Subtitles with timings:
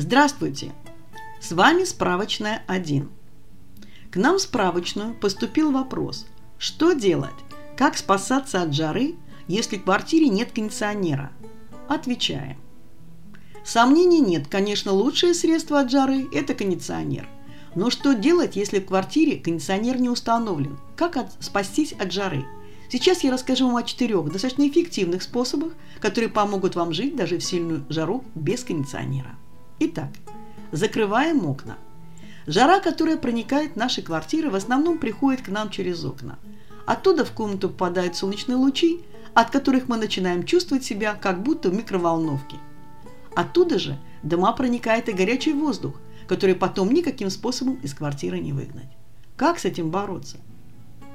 [0.00, 0.72] Здравствуйте!
[1.42, 3.10] С вами справочная 1.
[4.10, 6.26] К нам в справочную поступил вопрос,
[6.56, 7.34] что делать,
[7.76, 9.16] как спасаться от жары,
[9.46, 11.32] если в квартире нет кондиционера?
[11.86, 12.56] Отвечаем.
[13.62, 17.28] Сомнений нет, конечно, лучшее средство от жары– это кондиционер.
[17.74, 20.78] Но что делать, если в квартире кондиционер не установлен?
[20.96, 22.46] Как от, спастись от жары?
[22.88, 27.44] Сейчас я расскажу вам о четырех достаточно эффективных способах, которые помогут вам жить даже в
[27.44, 29.36] сильную жару без кондиционера.
[29.82, 30.10] Итак,
[30.72, 31.78] закрываем окна.
[32.46, 36.38] Жара, которая проникает в наши квартиры, в основном приходит к нам через окна.
[36.84, 39.00] Оттуда в комнату попадают солнечные лучи,
[39.32, 42.58] от которых мы начинаем чувствовать себя как будто в микроволновке.
[43.34, 48.90] Оттуда же дома проникает и горячий воздух, который потом никаким способом из квартиры не выгнать.
[49.38, 50.36] Как с этим бороться?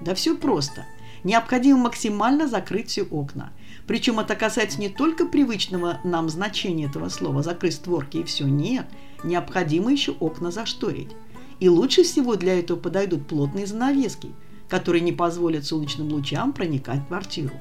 [0.02, 0.86] Да все просто.
[1.23, 3.52] Необходимо максимально закрыть все окна–
[3.88, 8.45] причем это касается не только привычного нам значения этого слова «закрыть створки» и все.
[8.45, 8.88] Нет,
[9.23, 11.11] необходимо еще окна зашторить.
[11.59, 14.30] И лучше всего для этого подойдут плотные занавески,
[14.67, 17.53] которые не позволят солнечным лучам проникать в квартиру.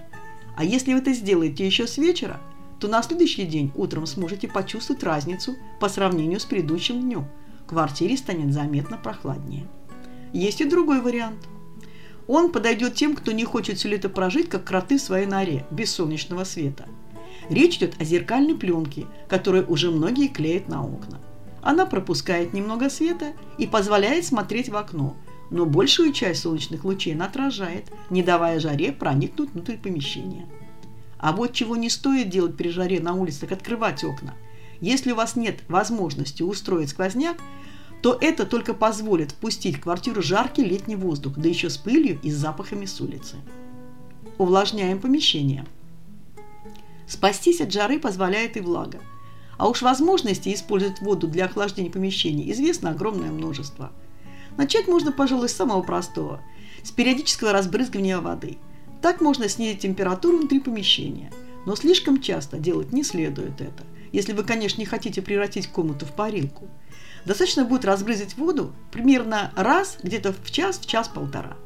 [0.57, 2.41] А если вы это сделаете еще с вечера,
[2.81, 7.27] то на следующий день утром сможете почувствовать разницу по сравнению с предыдущим днем.
[7.65, 9.67] В квартире станет заметно прохладнее.
[10.33, 11.49] Есть и другой вариант–
[12.27, 15.93] он подойдет тем, кто не хочет все лето прожить, как кроты в своей норе, без
[15.93, 16.87] солнечного света.
[17.51, 21.21] Речь идет о зеркальной пленке, которую уже многие клеят на окна.
[21.63, 25.17] Она пропускает немного света и позволяет смотреть в окно,
[25.51, 30.47] но большую часть солнечных лучей она отражает, не давая жаре проникнуть внутрь помещения.
[31.19, 34.35] А вот чего не стоит делать при жаре на улицах– открывать окна.
[34.81, 37.37] Если у вас нет возможности устроить сквозняк,
[38.05, 42.31] то это только позволит впустить в квартиру жаркий летний воздух, да еще с пылью и
[42.31, 43.37] с запахами с улицы.
[44.37, 45.65] Увлажняем помещение.
[47.07, 49.01] Спастись от жары позволяет и влага.
[49.57, 53.91] А уж возможностей использовать воду для охлаждения помещений известно огромное множество.
[54.59, 56.43] Начать можно, пожалуй, с самого простого–
[56.83, 58.59] с периодического разбрызгивания воды.
[59.01, 61.33] Так можно снизить температуру внутри помещения.
[61.65, 63.83] Но слишком часто делать не следует это,
[64.13, 66.69] если вы, конечно, не хотите превратить комнату в парилку–
[67.25, 71.57] Достаточно будет разбрызгать воду примерно раз где-то в час, в час-полтора.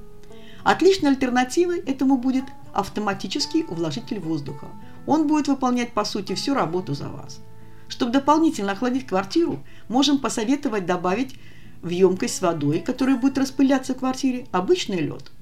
[0.65, 4.69] Отличной альтернативой этому будет автоматический увлажнитель воздуха.
[5.07, 7.41] Он будет выполнять по сути всю работу за вас.
[7.89, 11.37] Чтобы дополнительно охладить квартиру, можем посоветовать добавить
[11.83, 15.33] в емкость с водой, которая будет распыляться в квартире, обычный лед.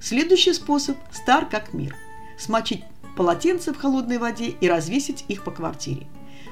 [0.00, 1.94] Следующий способ– стар как мир.
[2.38, 2.84] Смочить
[3.16, 6.06] полотенце в холодной воде и развесить их по квартире.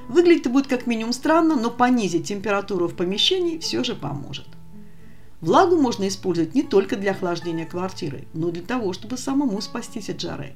[0.08, 4.46] Выглядит будет как минимум странно, но понизить температуру в помещении все же поможет.
[5.40, 10.08] Влагу можно использовать не только для охлаждения квартиры, но и для того, чтобы самому спастись
[10.08, 10.54] от жары.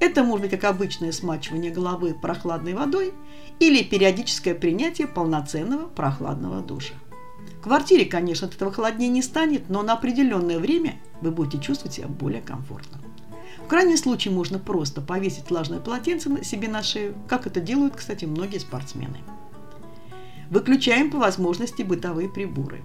[0.00, 3.12] Это может быть как обычное смачивание головы прохладной водой
[3.60, 6.94] или периодическое принятие полноценного прохладного душа.
[7.58, 11.94] В квартире, конечно, от этого холоднее не станет, но на определенное время вы будете чувствовать
[11.94, 13.01] себя более комфортно.
[13.64, 18.24] В крайнем случае можно просто повесить влажное полотенце себе на шею, как это делают, кстати,
[18.24, 19.18] многие спортсмены.
[20.50, 22.82] Выключаем по возможности бытовые приборы.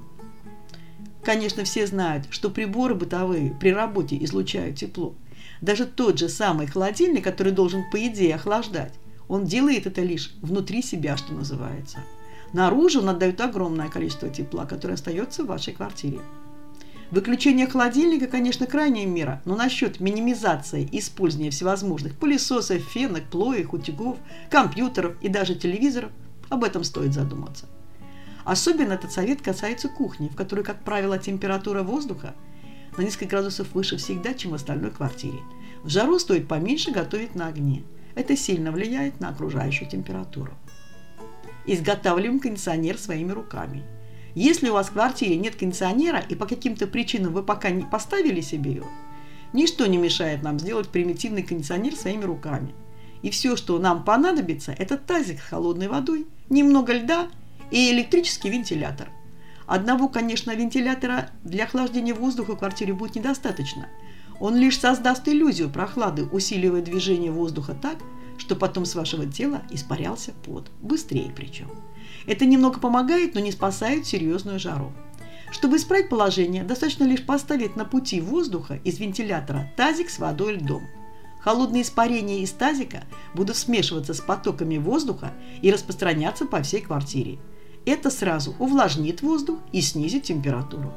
[1.23, 5.13] Конечно, все знают, что приборы бытовые при работе излучают тепло.
[5.59, 8.93] Даже тот же самый холодильник, который должен, по идее, охлаждать,
[9.27, 11.99] он делает это лишь внутри себя, что называется.
[12.53, 16.19] Наружу он отдает огромное количество тепла, которое остается в вашей квартире.
[17.09, 24.17] Выключение холодильника, конечно, крайняя мера, но насчет минимизации использования всевозможных пылесосов, фенок, плоек, утюгов,
[24.49, 26.11] компьютеров и даже телевизоров,
[26.49, 27.65] об этом стоит задуматься.
[28.43, 32.33] Особенно этот совет касается кухни, в которой, как правило, температура воздуха
[32.97, 35.39] на несколько градусов выше всегда, чем в остальной квартире.
[35.83, 37.83] В жару стоит поменьше готовить на огне.
[38.15, 40.53] Это сильно влияет на окружающую температуру.
[41.65, 43.83] Изготавливаем кондиционер своими руками–
[44.39, 48.41] если у вас в квартире нет кондиционера и по каким-то причинам вы пока не поставили
[48.41, 48.87] себе его,
[49.51, 52.75] ничто не мешает нам сделать примитивный кондиционер своими руками.
[53.23, 57.29] И все, что нам понадобится, это тазик с холодной водой, немного льда
[57.71, 59.09] и электрический вентилятор.
[59.65, 63.87] Одного, конечно, вентилятора для охлаждения воздуха в квартире будет недостаточно.
[64.39, 67.97] Он лишь создаст иллюзию прохлады, усиливая движение воздуха так,
[68.47, 70.71] что потом с вашего тела испарялся пот.
[70.81, 71.67] Быстрее причем.
[72.27, 74.93] Это немного помогает, но не спасает серьезную жару.
[75.51, 80.55] Чтобы исправить положение, достаточно лишь поставить на пути воздуха из вентилятора тазик с водой и
[80.59, 80.83] льдом.
[81.41, 83.03] Холодные испарения из тазика
[83.33, 87.39] будут смешиваться с потоками воздуха и распространяться по всей квартире.
[87.85, 90.93] Это сразу увлажнит воздух и снизит температуру.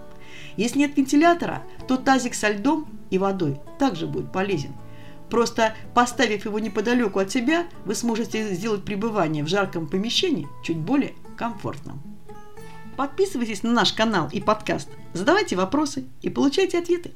[0.56, 4.72] Если нет вентилятора, то тазик со льдом и водой также будет полезен.
[5.30, 11.14] Просто поставив его неподалеку от себя, вы сможете сделать пребывание в жарком помещении чуть более
[11.36, 12.02] комфортным.
[12.96, 17.12] Подписывайтесь на наш канал и подкаст, задавайте вопросы и получайте ответы.